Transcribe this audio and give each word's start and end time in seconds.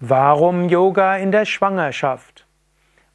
Warum 0.00 0.68
Yoga 0.68 1.16
in 1.16 1.32
der 1.32 1.46
Schwangerschaft? 1.46 2.46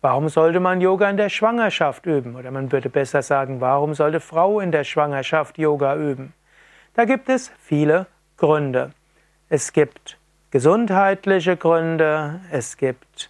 Warum 0.02 0.30
sollte 0.30 0.60
man 0.60 0.82
Yoga 0.82 1.12
in 1.12 1.18
der 1.18 1.30
Schwangerschaft 1.30 2.08
üben? 2.08 2.36
Oder 2.36 2.50
man 2.50 2.72
würde 2.72 2.90
besser 2.90 3.22
sagen, 3.22 3.62
warum 3.62 3.94
sollte 3.94 4.20
Frau 4.20 4.60
in 4.60 4.72
der 4.72 4.84
Schwangerschaft 4.84 5.60
Yoga 5.60 5.96
üben? 5.96 6.34
Da 6.96 7.06
gibt 7.06 7.30
es 7.30 7.52
viele 7.60 8.08
Gründe. 8.36 8.94
Es 9.48 9.74
gibt 9.74 10.18
gesundheitliche 10.50 11.56
Gründe, 11.56 12.42
es 12.50 12.78
gibt 12.78 13.30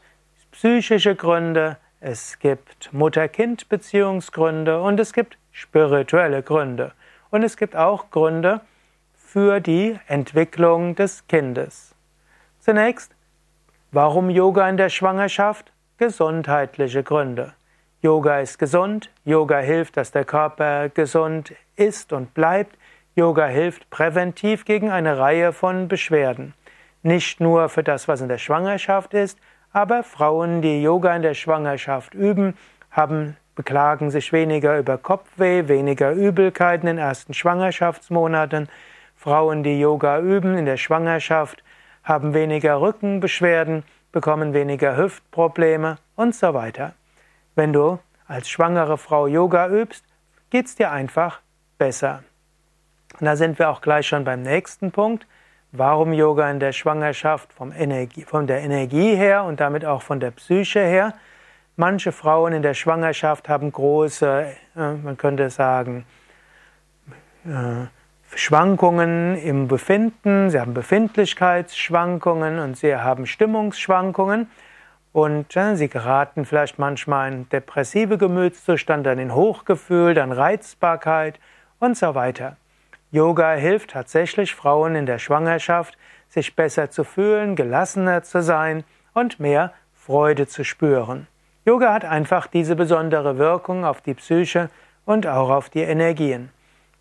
psychische 0.54 1.15
Gründe, 1.15 1.75
es 1.99 2.39
gibt 2.39 2.93
Mutter-Kind-Beziehungsgründe 2.93 4.81
und 4.81 4.97
es 4.97 5.11
gibt 5.11 5.38
spirituelle 5.52 6.41
Gründe. 6.41 6.93
Und 7.31 7.43
es 7.43 7.57
gibt 7.57 7.75
auch 7.75 8.11
Gründe 8.11 8.61
für 9.13 9.59
die 9.59 9.99
Entwicklung 10.07 10.95
des 10.95 11.27
Kindes. 11.27 11.93
Zunächst 12.59 13.13
Warum 13.93 14.29
Yoga 14.29 14.69
in 14.69 14.77
der 14.77 14.87
Schwangerschaft? 14.87 15.73
Gesundheitliche 15.97 17.04
Gründe. 17.04 17.51
Yoga 18.01 18.39
ist 18.39 18.57
gesund, 18.57 19.09
Yoga 19.25 19.57
hilft, 19.57 19.97
dass 19.97 20.11
der 20.11 20.23
Körper 20.23 20.87
gesund 20.87 21.51
ist 21.75 22.13
und 22.13 22.33
bleibt. 22.33 22.77
Yoga 23.15 23.47
hilft 23.47 23.89
präventiv 23.89 24.63
gegen 24.63 24.89
eine 24.89 25.18
Reihe 25.18 25.51
von 25.51 25.89
Beschwerden. 25.89 26.54
Nicht 27.04 27.41
nur 27.41 27.68
für 27.68 27.83
das, 27.83 28.07
was 28.07 28.21
in 28.21 28.29
der 28.29 28.37
Schwangerschaft 28.37 29.13
ist, 29.13 29.37
aber 29.73 30.04
Frauen, 30.04 30.61
die 30.61 30.82
Yoga 30.82 31.13
in 31.13 31.21
der 31.21 31.33
Schwangerschaft 31.33 32.13
üben, 32.13 32.55
haben, 32.91 33.35
beklagen 33.55 34.09
sich 34.09 34.31
weniger 34.31 34.80
über 34.80 34.97
Kopfweh, 34.97 35.67
weniger 35.67 36.13
Übelkeiten 36.13 36.88
in 36.88 36.95
den 36.95 37.05
ersten 37.05 37.33
Schwangerschaftsmonaten. 37.33 38.69
Frauen, 39.17 39.63
die 39.63 39.81
Yoga 39.81 40.19
üben 40.19 40.58
in 40.58 40.66
der 40.66 40.77
Schwangerschaft, 40.77 41.61
haben 42.03 42.33
weniger 42.33 42.81
Rückenbeschwerden, 42.81 43.83
bekommen 44.11 44.53
weniger 44.53 44.97
Hüftprobleme 44.97 45.97
und 46.16 46.36
so 46.36 46.53
weiter. 46.53 46.94
Wenn 47.55 47.73
du 47.73 47.99
als 48.27 48.49
schwangere 48.49 48.97
Frau 48.97 49.27
Yoga 49.27 49.67
übst, 49.69 50.05
geht 50.49 50.66
es 50.66 50.75
dir 50.75 50.91
einfach 50.91 51.41
besser. 51.77 52.23
Und 53.19 53.25
da 53.25 53.35
sind 53.35 53.59
wir 53.59 53.69
auch 53.69 53.81
gleich 53.81 54.07
schon 54.07 54.23
beim 54.23 54.41
nächsten 54.41 54.91
Punkt. 54.91 55.27
Warum 55.72 56.11
Yoga 56.11 56.49
in 56.52 56.59
der 56.59 56.73
Schwangerschaft 56.73 57.53
vom 57.53 57.72
Energie, 57.72 58.23
von 58.23 58.47
der 58.47 58.61
Energie 58.61 59.16
her 59.16 59.44
und 59.44 59.59
damit 59.59 59.85
auch 59.85 60.02
von 60.02 60.19
der 60.19 60.31
Psyche 60.31 60.81
her? 60.81 61.13
Manche 61.77 62.11
Frauen 62.11 62.53
in 62.53 62.61
der 62.61 62.73
Schwangerschaft 62.73 63.47
haben 63.47 63.72
große, 63.72 64.53
äh, 64.75 64.94
man 64.94 65.17
könnte 65.17 65.49
sagen, 65.49 66.05
äh, 67.45 67.85
Schwankungen 68.35 69.37
im 69.37 69.67
Befinden, 69.67 70.49
sie 70.49 70.59
haben 70.59 70.73
Befindlichkeitsschwankungen 70.73 72.59
und 72.59 72.77
sie 72.77 72.95
haben 72.95 73.25
Stimmungsschwankungen 73.25 74.49
und 75.13 75.53
ja, 75.53 75.75
sie 75.75 75.89
geraten 75.89 76.45
vielleicht 76.45 76.79
manchmal 76.79 77.31
in 77.31 77.49
depressive 77.49 78.17
Gemütszustand, 78.17 79.05
dann 79.05 79.19
in 79.19 79.35
Hochgefühl, 79.35 80.13
dann 80.13 80.31
Reizbarkeit 80.31 81.39
und 81.79 81.97
so 81.97 82.15
weiter. 82.15 82.55
Yoga 83.11 83.53
hilft 83.53 83.91
tatsächlich 83.91 84.55
Frauen 84.55 84.95
in 84.95 85.05
der 85.05 85.19
Schwangerschaft, 85.19 85.97
sich 86.29 86.55
besser 86.55 86.89
zu 86.89 87.03
fühlen, 87.03 87.57
gelassener 87.57 88.23
zu 88.23 88.41
sein 88.41 88.85
und 89.13 89.41
mehr 89.41 89.73
Freude 89.93 90.47
zu 90.47 90.63
spüren. 90.63 91.27
Yoga 91.66 91.93
hat 91.93 92.05
einfach 92.05 92.47
diese 92.47 92.77
besondere 92.77 93.38
Wirkung 93.38 93.83
auf 93.83 93.99
die 94.01 94.13
Psyche 94.13 94.69
und 95.05 95.27
auch 95.27 95.49
auf 95.49 95.69
die 95.69 95.81
Energien. 95.81 96.49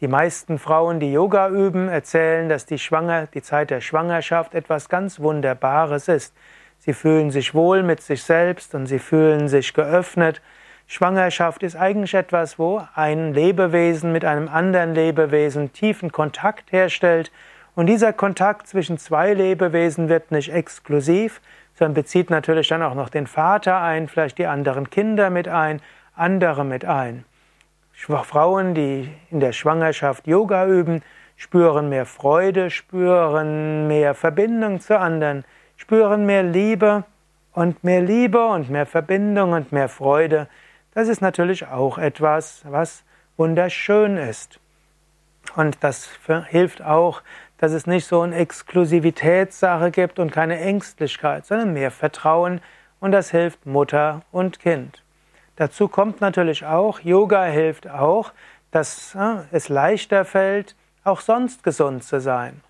Die 0.01 0.09
meisten 0.09 0.59
Frauen, 0.59 0.99
die 0.99 1.13
Yoga 1.13 1.51
üben, 1.51 1.91
erzählen, 1.91 2.49
dass 2.49 2.65
die, 2.65 2.79
Schwanger, 2.79 3.27
die 3.27 3.43
Zeit 3.43 3.69
der 3.69 3.83
Schwangerschaft 3.83 4.55
etwas 4.55 4.89
ganz 4.89 5.21
Wunderbares 5.21 6.09
ist. 6.09 6.35
Sie 6.79 6.95
fühlen 6.95 7.31
sich 7.31 7.55
wohl 7.55 7.83
mit 7.83 8.01
sich 8.01 8.23
selbst 8.23 8.75
und 8.75 8.87
sie 8.87 8.99
fühlen 8.99 9.49
sich 9.49 9.75
geöffnet. 9.75 10.41
Schwangerschaft 10.87 11.63
ist 11.63 11.77
eigentlich 11.77 12.15
etwas, 12.15 12.59
wo 12.59 12.81
ein 12.95 13.35
Lebewesen 13.35 14.11
mit 14.11 14.25
einem 14.25 14.49
anderen 14.49 14.95
Lebewesen 14.95 15.75
tiefen 15.75 16.11
Kontakt 16.11 16.73
herstellt. 16.73 17.31
Und 17.75 17.85
dieser 17.85 18.15
Kontakt 18.15 18.69
zwischen 18.69 18.97
zwei 18.97 19.35
Lebewesen 19.35 20.09
wird 20.09 20.33
nicht 20.33 20.51
exklusiv, 20.51 21.43
sondern 21.75 21.93
bezieht 21.93 22.31
natürlich 22.31 22.69
dann 22.69 22.83
auch 22.83 22.95
noch 22.95 23.11
den 23.11 23.27
Vater 23.27 23.83
ein, 23.83 24.09
vielleicht 24.09 24.39
die 24.39 24.47
anderen 24.47 24.89
Kinder 24.89 25.29
mit 25.29 25.47
ein, 25.47 25.83
andere 26.17 26.65
mit 26.65 26.87
ein. 26.87 27.27
Frauen, 28.25 28.75
die 28.75 29.09
in 29.31 29.41
der 29.41 29.53
Schwangerschaft 29.53 30.27
Yoga 30.27 30.67
üben, 30.67 31.03
spüren 31.37 31.89
mehr 31.89 32.07
Freude, 32.07 32.71
spüren 32.71 33.87
mehr 33.89 34.15
Verbindung 34.15 34.81
zu 34.81 34.99
anderen, 34.99 35.45
spüren 35.77 36.27
mehr 36.27 36.43
Liebe 36.43 37.05
und 37.53 37.85
mehr 37.85 38.03
Liebe 38.03 38.45
und 38.47 38.71
mehr 38.71 38.87
Verbindung 38.87 39.53
und 39.53 39.73
mehr 39.73 39.89
Freude. 39.89 40.49
Das 40.93 41.09
ist 41.09 41.21
natürlich 41.21 41.67
auch 41.67 41.99
etwas, 41.99 42.63
was 42.65 43.05
wunderschön 43.37 44.17
ist. 44.17 44.61
Und 45.57 45.79
das 45.83 46.11
hilft 46.49 46.83
auch, 46.83 47.23
dass 47.59 47.73
es 47.73 47.87
nicht 47.87 48.07
so 48.07 48.21
eine 48.21 48.37
Exklusivitätssache 48.37 49.91
gibt 49.91 50.19
und 50.19 50.33
keine 50.33 50.59
Ängstlichkeit, 50.59 51.47
sondern 51.47 51.73
mehr 51.73 51.91
Vertrauen 51.91 52.61
und 53.01 53.13
das 53.13 53.31
hilft 53.31 53.67
Mutter 53.67 54.23
und 54.33 54.59
Kind. 54.59 55.03
Dazu 55.61 55.89
kommt 55.89 56.23
natürlich 56.23 56.65
auch, 56.65 57.01
Yoga 57.01 57.45
hilft 57.45 57.87
auch, 57.87 58.33
dass 58.71 59.15
äh, 59.15 59.43
es 59.53 59.69
leichter 59.69 60.25
fällt, 60.25 60.75
auch 61.05 61.21
sonst 61.21 61.63
gesund 61.63 62.03
zu 62.03 62.19
sein. 62.19 62.63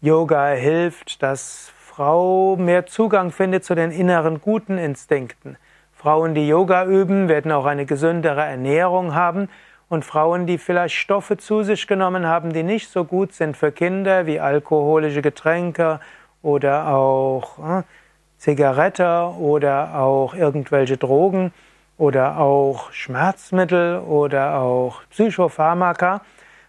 Yoga 0.00 0.46
hilft, 0.52 1.22
dass 1.22 1.70
Frau 1.76 2.56
mehr 2.56 2.86
Zugang 2.86 3.30
findet 3.30 3.66
zu 3.66 3.74
den 3.74 3.90
inneren 3.90 4.40
guten 4.40 4.78
Instinkten. 4.78 5.58
Frauen, 5.92 6.34
die 6.34 6.48
Yoga 6.48 6.86
üben, 6.86 7.28
werden 7.28 7.52
auch 7.52 7.66
eine 7.66 7.84
gesündere 7.84 8.40
Ernährung 8.40 9.14
haben 9.14 9.50
und 9.90 10.06
Frauen, 10.06 10.46
die 10.46 10.56
vielleicht 10.56 10.94
Stoffe 10.94 11.36
zu 11.36 11.62
sich 11.62 11.86
genommen 11.86 12.24
haben, 12.24 12.54
die 12.54 12.62
nicht 12.62 12.88
so 12.88 13.04
gut 13.04 13.34
sind 13.34 13.54
für 13.54 13.70
Kinder, 13.70 14.24
wie 14.24 14.40
alkoholische 14.40 15.20
Getränke 15.20 16.00
oder 16.40 16.88
auch 16.88 17.58
äh, 17.58 17.82
Zigarette 18.38 19.30
oder 19.38 20.00
auch 20.00 20.32
irgendwelche 20.34 20.96
Drogen, 20.96 21.52
oder 22.00 22.38
auch 22.38 22.92
Schmerzmittel 22.92 23.98
oder 23.98 24.58
auch 24.58 25.02
Psychopharmaka. 25.10 26.22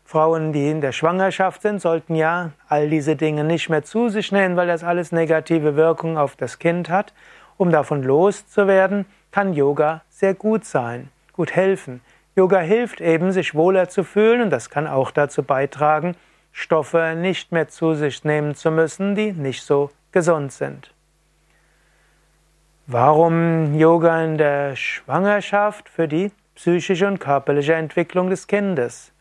Frauen, 0.03 0.51
die 0.51 0.69
in 0.69 0.81
der 0.81 0.91
Schwangerschaft 0.91 1.61
sind, 1.61 1.81
sollten 1.81 2.15
ja 2.15 2.51
all 2.67 2.89
diese 2.89 3.15
Dinge 3.15 3.45
nicht 3.45 3.69
mehr 3.69 3.81
zu 3.81 4.09
sich 4.09 4.33
nehmen, 4.33 4.57
weil 4.57 4.67
das 4.67 4.83
alles 4.83 5.13
negative 5.13 5.77
Wirkung 5.77 6.17
auf 6.17 6.35
das 6.35 6.59
Kind 6.59 6.89
hat. 6.89 7.13
Um 7.55 7.71
davon 7.71 8.03
loszuwerden, 8.03 9.05
kann 9.31 9.53
Yoga 9.53 10.01
sehr 10.09 10.33
gut 10.33 10.65
sein, 10.65 11.07
gut 11.31 11.55
helfen. 11.55 12.01
Yoga 12.35 12.59
hilft 12.59 12.99
eben, 12.99 13.31
sich 13.31 13.55
wohler 13.55 13.87
zu 13.87 14.03
fühlen 14.03 14.41
und 14.41 14.49
das 14.49 14.69
kann 14.69 14.85
auch 14.85 15.11
dazu 15.11 15.43
beitragen, 15.43 16.15
Stoffe 16.51 17.15
nicht 17.17 17.53
mehr 17.53 17.69
zu 17.69 17.93
sich 17.93 18.25
nehmen 18.25 18.53
zu 18.53 18.69
müssen, 18.69 19.15
die 19.15 19.31
nicht 19.31 19.63
so 19.63 19.91
gesund 20.11 20.51
sind. 20.51 20.93
Warum 22.93 23.73
Yoga 23.73 24.21
in 24.21 24.37
der 24.37 24.75
Schwangerschaft 24.75 25.87
für 25.87 26.09
die 26.09 26.29
psychische 26.55 27.07
und 27.07 27.21
körperliche 27.21 27.73
Entwicklung 27.73 28.29
des 28.29 28.47
Kindes? 28.47 29.13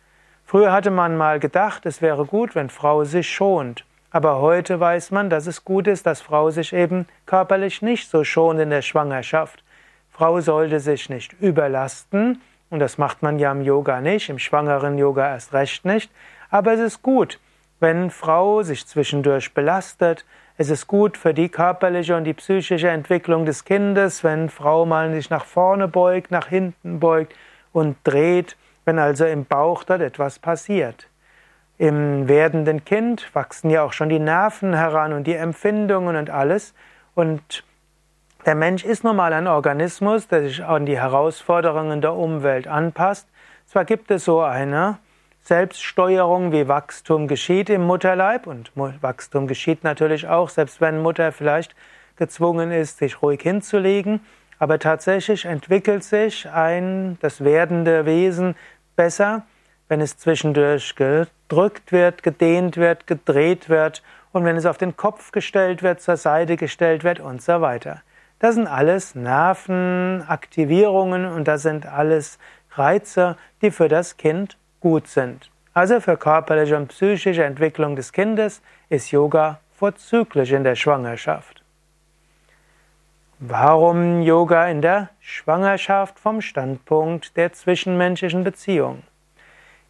Früher 0.45 0.73
hatte 0.73 0.91
man 0.91 1.17
mal 1.17 1.39
gedacht, 1.39 1.87
es 1.87 2.03
wäre 2.03 2.25
gut, 2.25 2.57
wenn 2.57 2.69
Frau 2.69 3.05
sich 3.05 3.31
schont. 3.31 3.85
Aber 4.11 4.41
heute 4.41 4.81
weiß 4.81 5.13
man, 5.13 5.31
dass 5.31 5.47
es 5.47 5.65
gut 5.65 5.87
ist, 5.87 6.05
dass 6.05 6.21
Frau 6.21 6.51
sich 6.51 6.73
eben 6.73 7.07
körperlich 7.27 7.81
nicht 7.81 8.11
so 8.11 8.25
schont 8.25 8.59
in 8.59 8.71
der 8.71 8.83
Schwangerschaft. 8.83 9.63
Frau 10.11 10.41
sollte 10.41 10.81
sich 10.81 11.09
nicht 11.09 11.35
überlasten, 11.35 12.43
und 12.71 12.81
das 12.81 12.99
macht 12.99 13.23
man 13.23 13.39
ja 13.39 13.53
im 13.53 13.63
Yoga 13.63 14.01
nicht, 14.01 14.31
im 14.31 14.41
schwangeren 14.41 14.99
Yoga 14.99 15.29
erst 15.29 15.53
recht 15.53 15.85
nicht. 15.85 16.11
Aber 16.51 16.73
es 16.73 16.81
ist 16.81 17.03
gut, 17.03 17.39
wenn 17.79 18.11
Frau 18.11 18.65
sich 18.65 18.85
zwischendurch 18.85 19.55
belastet, 19.55 20.25
es 20.61 20.69
ist 20.69 20.87
gut 20.87 21.17
für 21.17 21.33
die 21.33 21.49
körperliche 21.49 22.15
und 22.15 22.25
die 22.25 22.35
psychische 22.35 22.91
Entwicklung 22.91 23.47
des 23.47 23.65
Kindes, 23.65 24.23
wenn 24.23 24.51
Frau 24.51 24.85
mal 24.85 25.11
sich 25.15 25.31
nach 25.31 25.47
vorne 25.47 25.89
beugt, 25.89 26.31
nach 26.31 26.49
hinten 26.49 27.01
beugt 27.01 27.35
und 27.73 27.97
dreht, 28.05 28.59
wenn 28.85 28.99
also 28.99 29.25
im 29.25 29.47
Bauch 29.47 29.85
dort 29.85 30.03
etwas 30.03 30.39
passiert. 30.39 31.09
Im 31.79 32.29
werdenden 32.29 32.85
Kind 32.85 33.35
wachsen 33.35 33.71
ja 33.71 33.83
auch 33.83 33.95
schon 33.95 34.11
die 34.11 34.19
Nerven 34.19 34.75
heran 34.75 35.15
und 35.15 35.27
die 35.27 35.33
Empfindungen 35.33 36.15
und 36.15 36.29
alles. 36.29 36.75
Und 37.15 37.65
der 38.45 38.55
Mensch 38.55 38.85
ist 38.85 39.03
nun 39.03 39.17
mal 39.17 39.33
ein 39.33 39.47
Organismus, 39.47 40.29
der 40.29 40.43
sich 40.43 40.63
an 40.63 40.85
die 40.85 40.99
Herausforderungen 40.99 42.03
der 42.03 42.13
Umwelt 42.13 42.69
anpasst. 42.69 43.27
Zwar 43.65 43.87
gibt 43.87 44.11
es 44.11 44.27
so 44.27 44.43
eine 44.43 44.99
Selbststeuerung, 45.43 46.53
wie 46.53 46.69
Wachstum 46.69 47.29
geschieht 47.29 47.71
im 47.71 47.83
Mutterleib. 47.83 48.47
Und 48.47 48.73
Wachstum 48.75 49.47
geschieht 49.47 49.85
natürlich 49.85 50.29
auch, 50.29 50.49
selbst 50.49 50.81
wenn 50.81 51.03
Mutter 51.03 51.33
vielleicht 51.33 51.75
gezwungen 52.17 52.71
ist, 52.71 52.99
sich 52.99 53.23
ruhig 53.23 53.43
hinzulegen. 53.43 54.21
Aber 54.59 54.79
tatsächlich 54.79 55.47
entwickelt 55.47 56.05
sich 56.05 56.49
ein, 56.51 57.19
das 57.21 57.43
werdende 57.43 58.05
Wesen 58.05 58.55
besser, 58.95 59.47
wenn 59.89 60.03
es 60.03 60.19
zwischendurch 60.19 60.95
gedrückt 60.95 61.93
wird, 61.93 62.23
gedehnt 62.23 62.77
wird, 62.77 63.07
gedreht 63.07 63.69
wird 63.69 64.03
und 64.33 64.45
wenn 64.45 64.57
es 64.57 64.67
auf 64.67 64.79
den 64.79 64.97
Kopf 64.97 65.33
gestellt 65.33 65.83
wird, 65.83 66.01
zur 66.01 66.17
Seite 66.17 66.57
gestellt 66.57 67.03
wird 67.03 67.19
und 67.21 67.43
so 67.43 67.61
weiter. 67.61 68.03
Das 68.39 68.55
sind 68.55 68.67
alles 68.67 69.15
Nervenaktivierungen 69.15 71.27
und 71.27 71.49
das 71.49 71.63
sind 71.63 71.87
alles 71.87 72.39
Reize, 72.73 73.37
die 73.63 73.71
für 73.71 73.89
das 73.89 74.17
Kind 74.17 74.57
gut 74.81 75.07
sind. 75.07 75.51
Also 75.73 76.01
für 76.01 76.17
körperliche 76.17 76.77
und 76.77 76.89
psychische 76.89 77.45
Entwicklung 77.45 77.95
des 77.95 78.13
Kindes 78.13 78.61
ist 78.89 79.13
Yoga 79.13 79.61
vorzüglich 79.73 80.53
in 80.53 80.65
der 80.65 80.75
Schwangerschaft. 80.75 81.63
Warum 83.39 84.21
Yoga 84.21 84.69
in 84.69 84.83
der 84.83 85.09
Schwangerschaft 85.21 86.19
vom 86.19 86.43
Standpunkt 86.43 87.37
der 87.37 87.53
zwischenmenschlichen 87.53 88.45
Beziehung? 88.45 89.03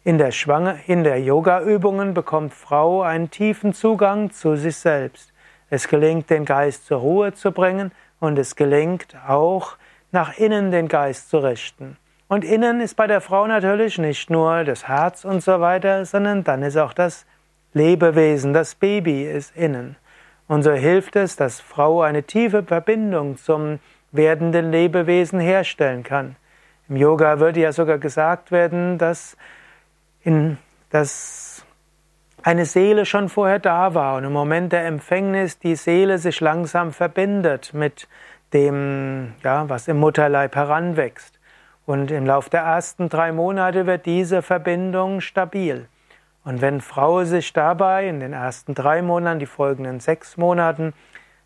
In 0.03 0.17
der, 0.17 0.31
Schwanger 0.31 0.77
in 0.87 1.03
der 1.03 1.21
Yoga-Übungen 1.21 2.13
bekommt 2.13 2.53
Frau 2.53 3.01
einen 3.01 3.29
tiefen 3.29 3.73
Zugang 3.73 4.31
zu 4.31 4.55
sich 4.55 4.77
selbst. 4.77 5.33
Es 5.69 5.87
gelingt, 5.87 6.29
den 6.29 6.45
Geist 6.45 6.85
zur 6.85 6.99
Ruhe 6.99 7.33
zu 7.33 7.51
bringen 7.51 7.91
und 8.19 8.39
es 8.39 8.55
gelingt 8.55 9.15
auch, 9.27 9.77
nach 10.11 10.37
innen 10.37 10.71
den 10.71 10.87
Geist 10.87 11.29
zu 11.29 11.39
richten. 11.39 11.97
Und 12.31 12.45
innen 12.45 12.79
ist 12.79 12.95
bei 12.95 13.07
der 13.07 13.19
Frau 13.19 13.45
natürlich 13.45 13.97
nicht 13.97 14.29
nur 14.29 14.63
das 14.63 14.87
Herz 14.87 15.25
und 15.25 15.43
so 15.43 15.59
weiter, 15.59 16.05
sondern 16.05 16.45
dann 16.45 16.63
ist 16.63 16.77
auch 16.77 16.93
das 16.93 17.25
Lebewesen, 17.73 18.53
das 18.53 18.73
Baby 18.73 19.25
ist 19.25 19.53
innen. 19.53 19.97
Und 20.47 20.63
so 20.63 20.71
hilft 20.71 21.17
es, 21.17 21.35
dass 21.35 21.59
Frau 21.59 22.01
eine 22.01 22.23
tiefe 22.23 22.63
Verbindung 22.63 23.35
zum 23.35 23.79
werdenden 24.13 24.71
Lebewesen 24.71 25.41
herstellen 25.41 26.03
kann. 26.03 26.37
Im 26.87 26.95
Yoga 26.95 27.41
würde 27.41 27.59
ja 27.59 27.73
sogar 27.73 27.97
gesagt 27.97 28.49
werden, 28.49 28.97
dass, 28.97 29.35
in, 30.23 30.57
dass 30.89 31.65
eine 32.43 32.65
Seele 32.65 33.05
schon 33.05 33.27
vorher 33.27 33.59
da 33.59 33.93
war 33.93 34.15
und 34.15 34.23
im 34.23 34.31
Moment 34.31 34.71
der 34.71 34.85
Empfängnis 34.85 35.59
die 35.59 35.75
Seele 35.75 36.17
sich 36.17 36.39
langsam 36.39 36.93
verbindet 36.93 37.73
mit 37.73 38.07
dem, 38.53 39.33
ja, 39.43 39.67
was 39.67 39.89
im 39.89 39.99
Mutterleib 39.99 40.55
heranwächst. 40.55 41.40
Und 41.85 42.11
im 42.11 42.25
Laufe 42.25 42.49
der 42.49 42.61
ersten 42.61 43.09
drei 43.09 43.31
Monate 43.31 43.85
wird 43.85 44.05
diese 44.05 44.41
Verbindung 44.41 45.21
stabil. 45.21 45.87
Und 46.43 46.61
wenn 46.61 46.81
Frau 46.81 47.23
sich 47.23 47.53
dabei 47.53 48.07
in 48.07 48.19
den 48.19 48.33
ersten 48.33 48.73
drei 48.73 49.01
Monaten, 49.01 49.39
die 49.39 49.45
folgenden 49.45 49.99
sechs 49.99 50.37
Monaten, 50.37 50.93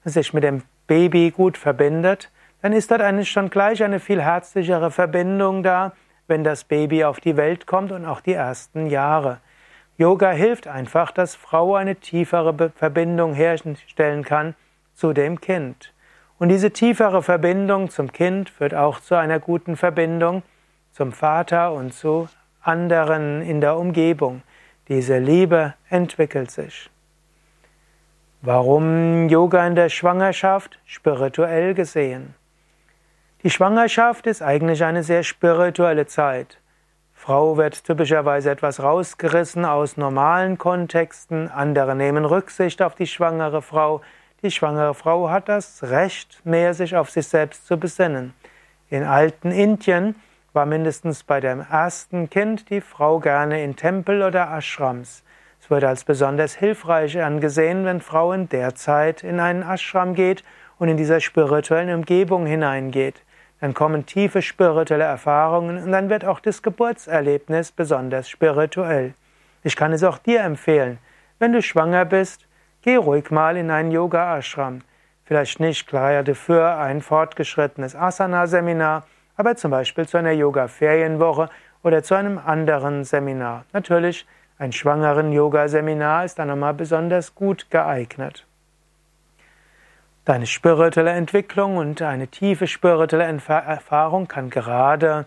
sich 0.03 0.33
mit 0.33 0.43
dem 0.43 0.63
Baby 0.87 1.31
gut 1.31 1.57
verbindet, 1.57 2.31
dann 2.61 2.73
ist 2.73 2.91
dort 2.91 3.01
eigentlich 3.01 3.31
schon 3.31 3.49
gleich 3.49 3.83
eine 3.83 3.99
viel 3.99 4.21
herzlichere 4.21 4.91
Verbindung 4.91 5.63
da, 5.63 5.93
wenn 6.27 6.43
das 6.43 6.63
Baby 6.63 7.03
auf 7.03 7.19
die 7.19 7.37
Welt 7.37 7.67
kommt 7.67 7.91
und 7.91 8.05
auch 8.05 8.21
die 8.21 8.33
ersten 8.33 8.87
Jahre. 8.87 9.39
Yoga 9.97 10.31
hilft 10.31 10.67
einfach, 10.67 11.11
dass 11.11 11.35
Frau 11.35 11.75
eine 11.75 11.95
tiefere 11.95 12.71
Verbindung 12.75 13.33
herstellen 13.33 14.23
kann 14.23 14.55
zu 14.93 15.13
dem 15.13 15.39
Kind. 15.39 15.93
Und 16.37 16.49
diese 16.49 16.71
tiefere 16.71 17.23
Verbindung 17.23 17.89
zum 17.89 18.11
Kind 18.11 18.49
führt 18.49 18.75
auch 18.75 18.99
zu 18.99 19.15
einer 19.15 19.39
guten 19.39 19.77
Verbindung 19.77 20.43
zum 20.91 21.11
Vater 21.11 21.73
und 21.73 21.93
zu 21.93 22.27
anderen 22.61 23.41
in 23.41 23.61
der 23.61 23.77
Umgebung. 23.77 24.41
Diese 24.87 25.17
Liebe 25.17 25.73
entwickelt 25.89 26.51
sich. 26.51 26.89
Warum 28.41 29.29
Yoga 29.29 29.65
in 29.65 29.75
der 29.75 29.89
Schwangerschaft? 29.89 30.79
Spirituell 30.85 31.73
gesehen. 31.73 32.35
Die 33.43 33.49
Schwangerschaft 33.49 34.27
ist 34.27 34.41
eigentlich 34.41 34.83
eine 34.83 35.03
sehr 35.03 35.23
spirituelle 35.23 36.05
Zeit. 36.05 36.59
Frau 37.13 37.57
wird 37.57 37.85
typischerweise 37.85 38.51
etwas 38.51 38.83
rausgerissen 38.83 39.65
aus 39.65 39.97
normalen 39.97 40.57
Kontexten, 40.57 41.49
andere 41.49 41.95
nehmen 41.95 42.25
Rücksicht 42.25 42.81
auf 42.81 42.93
die 42.93 43.07
schwangere 43.07 43.61
Frau, 43.61 44.01
die 44.45 44.51
schwangere 44.51 44.93
Frau 44.93 45.31
hat 45.31 45.49
das 45.49 45.81
Recht, 45.81 46.45
mehr 46.45 46.75
sich 46.75 46.95
auf 46.95 47.09
sich 47.09 47.27
selbst 47.27 47.65
zu 47.65 47.77
besinnen. 47.77 48.35
In 48.91 49.03
alten 49.03 49.49
Indien 49.49 50.13
war 50.53 50.67
mindestens 50.67 51.23
bei 51.23 51.39
dem 51.39 51.65
ersten 51.67 52.29
Kind 52.29 52.69
die 52.69 52.81
Frau 52.81 53.19
gerne 53.19 53.63
in 53.63 53.75
Tempel 53.75 54.21
oder 54.21 54.55
Ashrams. 54.55 55.23
Es 55.59 55.71
wurde 55.71 55.87
als 55.87 56.03
besonders 56.03 56.53
hilfreich 56.53 57.19
angesehen, 57.19 57.85
wenn 57.85 58.01
Frau 58.01 58.33
in 58.33 58.47
der 58.47 58.75
Zeit 58.75 59.23
in 59.23 59.39
einen 59.39 59.63
Ashram 59.63 60.13
geht 60.13 60.43
und 60.77 60.89
in 60.89 60.97
dieser 60.97 61.21
spirituellen 61.21 61.91
Umgebung 61.95 62.45
hineingeht. 62.45 63.23
Dann 63.61 63.73
kommen 63.73 64.05
tiefe 64.05 64.43
spirituelle 64.43 65.05
Erfahrungen 65.05 65.81
und 65.83 65.91
dann 65.91 66.11
wird 66.11 66.23
auch 66.23 66.39
das 66.39 66.61
Geburtserlebnis 66.61 67.71
besonders 67.71 68.29
spirituell. 68.29 69.15
Ich 69.63 69.75
kann 69.75 69.91
es 69.91 70.03
auch 70.03 70.19
dir 70.19 70.41
empfehlen. 70.41 70.99
Wenn 71.39 71.51
du 71.51 71.63
schwanger 71.63 72.05
bist, 72.05 72.45
Geh 72.85 72.97
ruhig 72.97 73.31
mal 73.31 73.57
in 73.57 73.71
einen 73.71 73.89
Yoga-Ashram. 73.89 74.81
Vielleicht 75.23 75.59
nicht 75.59 75.87
gerade 75.87 76.35
für 76.35 76.75
ein 76.77 77.01
fortgeschrittenes 77.01 77.95
Asana-Seminar, 77.95 79.07
aber 79.37 79.55
zum 79.55 79.71
Beispiel 79.71 80.07
zu 80.07 80.17
einer 80.17 80.33
Yoga-Ferienwoche 80.33 81.49
oder 81.81 82.03
zu 82.03 82.13
einem 82.13 82.37
anderen 82.37 83.03
Seminar. 83.03 83.65
Natürlich, 83.73 84.27
ein 84.59 84.71
schwangeren 84.71 85.31
Yoga-Seminar 85.31 86.25
ist 86.25 86.37
dann 86.37 86.49
nochmal 86.49 86.75
besonders 86.75 87.33
gut 87.33 87.71
geeignet. 87.71 88.45
Deine 90.25 90.45
spirituelle 90.45 91.13
Entwicklung 91.13 91.77
und 91.77 92.03
eine 92.03 92.27
tiefe 92.27 92.67
spirituelle 92.67 93.23
Erfahrung 93.25 94.27
kann 94.27 94.51
gerade 94.51 95.25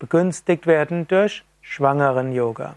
begünstigt 0.00 0.66
werden 0.66 1.06
durch 1.06 1.44
schwangeren 1.60 2.32
Yoga. 2.32 2.74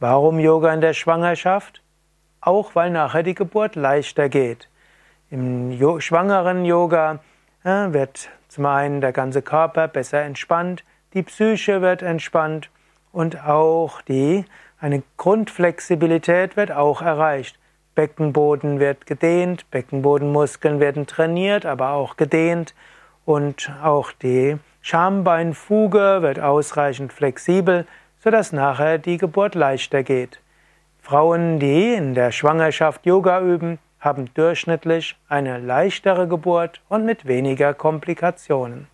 Warum 0.00 0.40
Yoga 0.40 0.74
in 0.74 0.80
der 0.80 0.94
Schwangerschaft? 0.94 1.80
Auch 2.40 2.74
weil 2.74 2.90
nachher 2.90 3.22
die 3.22 3.34
Geburt 3.34 3.76
leichter 3.76 4.28
geht. 4.28 4.68
Im 5.30 5.78
schwangeren 6.00 6.64
Yoga 6.64 7.20
äh, 7.64 7.92
wird 7.92 8.30
zum 8.48 8.66
einen 8.66 9.00
der 9.00 9.12
ganze 9.12 9.42
Körper 9.42 9.88
besser 9.88 10.22
entspannt, 10.22 10.84
die 11.14 11.22
Psyche 11.22 11.82
wird 11.82 12.02
entspannt 12.02 12.70
und 13.12 13.44
auch 13.44 14.02
die 14.02 14.44
eine 14.80 15.02
Grundflexibilität 15.16 16.56
wird 16.56 16.70
auch 16.70 17.02
erreicht. 17.02 17.58
Beckenboden 17.94 18.78
wird 18.78 19.06
gedehnt, 19.06 19.68
Beckenbodenmuskeln 19.70 20.78
werden 20.78 21.06
trainiert, 21.06 21.66
aber 21.66 21.90
auch 21.90 22.16
gedehnt 22.16 22.74
und 23.24 23.72
auch 23.82 24.12
die 24.12 24.56
Schambeinfuge 24.82 26.22
wird 26.22 26.38
ausreichend 26.38 27.12
flexibel, 27.12 27.86
sodass 28.22 28.52
nachher 28.52 28.98
die 28.98 29.18
Geburt 29.18 29.54
leichter 29.54 30.02
geht. 30.02 30.40
Frauen, 31.08 31.58
die 31.58 31.94
in 31.94 32.12
der 32.12 32.32
Schwangerschaft 32.32 33.06
Yoga 33.06 33.40
üben, 33.40 33.78
haben 33.98 34.28
durchschnittlich 34.34 35.16
eine 35.30 35.56
leichtere 35.56 36.28
Geburt 36.28 36.82
und 36.90 37.06
mit 37.06 37.26
weniger 37.26 37.72
Komplikationen. 37.72 38.88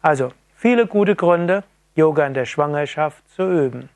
Also 0.00 0.28
viele 0.54 0.86
gute 0.86 1.16
Gründe, 1.16 1.64
Yoga 1.96 2.24
in 2.24 2.34
der 2.34 2.44
Schwangerschaft 2.44 3.28
zu 3.30 3.50
üben. 3.50 3.88